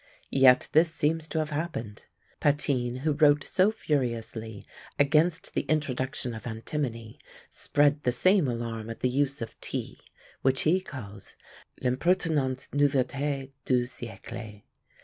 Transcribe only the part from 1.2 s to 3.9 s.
to have happened. Patin, who wrote so